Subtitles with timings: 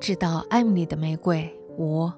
[0.00, 2.12] 知道艾米丽的玫瑰，我。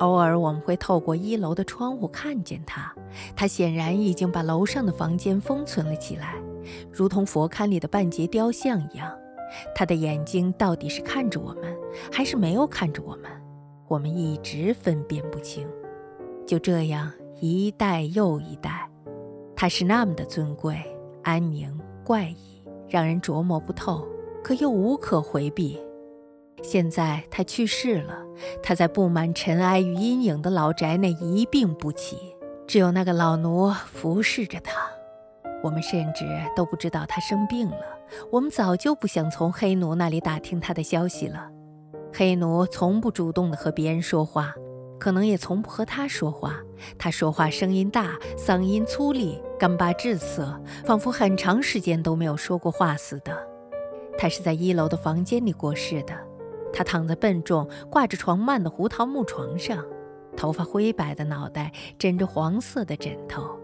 [0.00, 2.92] 偶尔我们会透过一楼的窗户看见他，
[3.36, 6.34] 他显然已经把楼上的房间封存了起来，
[6.92, 9.16] 如同佛龛里的半截雕像一样。
[9.74, 11.76] 他的眼睛到底是看着我们，
[12.10, 13.30] 还是没有看着我们？
[13.86, 15.68] 我们一直分辨不清。
[16.44, 18.90] 就这样，一代又一代，
[19.54, 20.76] 他是那么的尊贵、
[21.22, 21.72] 安宁、
[22.04, 24.04] 怪异，让人琢磨不透，
[24.42, 25.80] 可又无可回避。
[26.64, 28.18] 现在他去世了，
[28.62, 32.16] 他在布满尘埃与阴影的老宅内一病不起，
[32.66, 34.80] 只有那个老奴服侍着他。
[35.62, 36.24] 我们甚至
[36.56, 37.76] 都不知道他生病了。
[38.32, 41.50] 我们早就不想从黑奴那里打听他的消息了。
[42.12, 44.54] 黑奴从不主动的和别人说话，
[44.98, 46.58] 可能也从不和他说话。
[46.98, 53.36] 他说话声音大，嗓音粗粝，干巴滞涩，仿佛很长时间都没有说过话似的。
[54.16, 56.14] 他是在一楼的房间里过世的。
[56.74, 59.84] 他躺在笨重、挂着床幔的胡桃木床上，
[60.36, 63.56] 头发灰白的脑袋枕着黄色的枕头，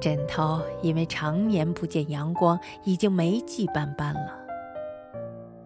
[0.00, 4.36] 枕头因为常年不见阳光，已经霉迹斑斑了。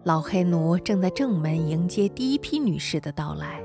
[0.03, 3.59] 老黑奴正在正门迎接第一批女士的到来，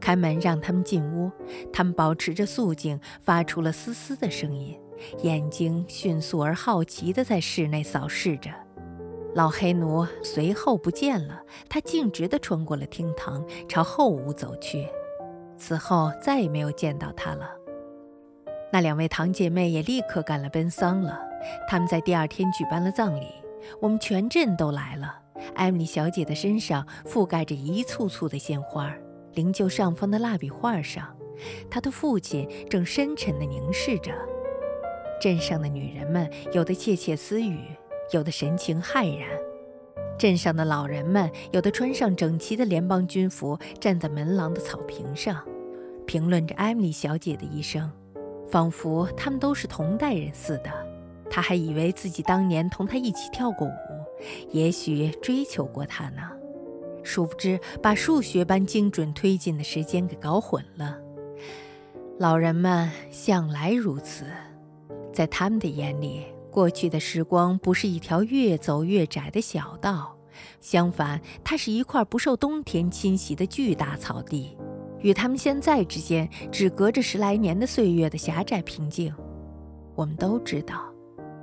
[0.00, 1.30] 开门让他们进屋。
[1.70, 4.74] 他们保持着肃静，发出了嘶嘶的声音，
[5.22, 8.50] 眼睛迅速而好奇地在室内扫视着。
[9.34, 14.88] 老黑奴随后不见了，他径直地穿过了厅堂，朝后屋走去。
[15.58, 17.50] 此后再也没有见到他了。
[18.72, 21.20] 那两位堂姐妹也立刻赶来奔丧了。
[21.68, 23.26] 他们在第二天举办了葬礼，
[23.80, 25.20] 我们全镇都来了。
[25.54, 28.94] 艾米小姐的身上覆盖着一簇簇的鲜花，
[29.32, 31.14] 灵柩上方的蜡笔画上，
[31.68, 34.12] 她的父亲正深沉地凝视着。
[35.20, 37.58] 镇上的女人们有的窃窃私语。
[38.10, 39.28] 有的神情骇然，
[40.18, 45.42] 镇上的老人们有的穿上整齐的联邦军服，站在门廊的草坪上，
[46.06, 47.90] 评论着艾米丽小姐的一生，
[48.48, 50.70] 仿佛他们都是同代人似的。
[51.30, 53.72] 他还以为自己当年同她一起跳过舞，
[54.50, 56.22] 也许追求过她呢。
[57.02, 60.98] 殊不知，把数学般精准推进的时间给搞混了。
[62.18, 64.26] 老人们向来如此，
[65.12, 66.26] 在他们的眼里。
[66.54, 70.16] 过去的时光不是一条越走越窄的小道，
[70.60, 74.56] 相反，它是一块不受冬天侵袭的巨大草地，
[75.00, 79.12] 与他们现在之间只隔着十来年的岁月的狭窄平静。
[79.96, 80.84] 我们都知道，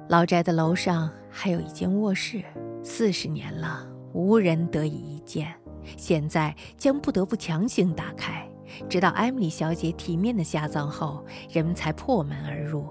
[0.08, 2.42] 老宅的楼上还有一间卧室，
[2.82, 5.54] 四十年了，无人得以一见，
[5.98, 8.50] 现在将不得不强行打开，
[8.88, 12.88] 直到艾米丽小姐体面的下葬后，人们才破门而入。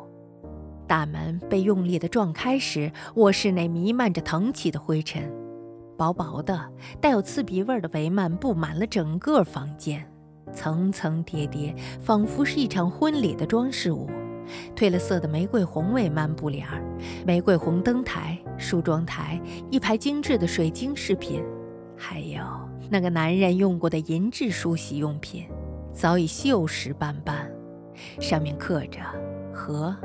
[0.90, 5.22] 大门被用力地撞开时，卧室内弥漫着腾起的灰尘，
[5.96, 6.68] 薄薄的、
[7.00, 10.04] 带有刺鼻味的帷幔布满了整个房间，
[10.52, 14.10] 层层叠叠，仿佛是一场婚礼的装饰物。
[14.74, 16.82] 褪了色的玫瑰红帷幔布帘儿，
[17.24, 19.40] 玫瑰红灯台、梳妆台，
[19.70, 21.40] 一排精致的水晶饰品，
[21.96, 22.42] 还有
[22.90, 25.46] 那个男人用过的银质梳洗用品，
[25.92, 27.48] 早已锈蚀斑斑，
[28.18, 28.98] 上面刻着
[29.54, 29.96] “和”。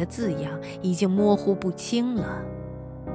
[0.00, 2.42] 的字样已经模糊不清了。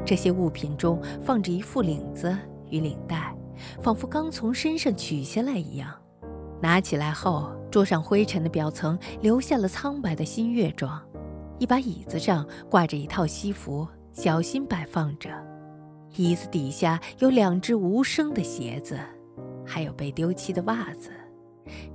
[0.05, 2.37] 这些物品中放着一副领子
[2.69, 3.35] 与领带，
[3.81, 5.89] 仿佛刚从身上取下来一样。
[6.61, 11.01] 拿起来后，桌上灰尘的表层留下了苍白的新月状。
[11.57, 15.29] 一把椅子上挂着一套西服，小心摆放着。
[16.15, 18.99] 椅子底下有两只无声的鞋子，
[19.65, 21.09] 还有被丢弃的袜子。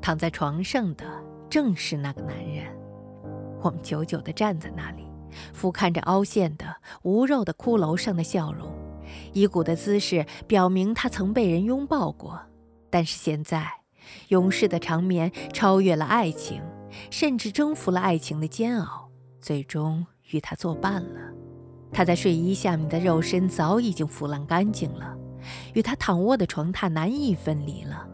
[0.00, 1.04] 躺在床上的
[1.48, 2.79] 正是那个男人。
[3.62, 5.04] 我们久久地站在那里，
[5.52, 8.72] 俯瞰着凹陷的、无肉的骷髅上的笑容，
[9.32, 12.40] 遗骨的姿势表明他曾被人拥抱过。
[12.88, 13.70] 但是现在，
[14.28, 16.62] 勇士的长眠超越了爱情，
[17.10, 19.10] 甚至征服了爱情的煎熬，
[19.40, 21.20] 最终与他作伴了。
[21.92, 25.14] 他在睡衣下面的肉身早已经腐烂干净了，
[25.74, 28.08] 与他躺卧的床榻难以分离了。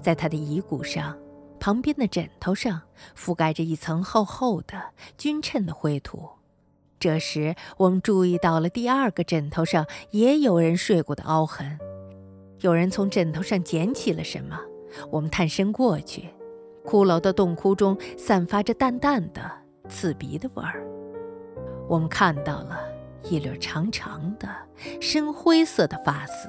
[0.00, 1.16] 在他的遗骨上。
[1.64, 2.82] 旁边的枕头上
[3.16, 6.28] 覆盖着一层厚厚的、均称的灰土。
[7.00, 11.78] 这时，我们注意到了第二个枕头上也有人睡过的凹痕。
[12.60, 14.60] 有人从枕头上捡起了什么。
[15.10, 16.34] 我们探身过去，
[16.84, 19.50] 骷髅的洞窟中散发着淡淡的、
[19.88, 20.86] 刺鼻的味儿。
[21.88, 22.78] 我们看到了
[23.22, 24.46] 一缕长长的、
[25.00, 26.46] 深灰色的发丝。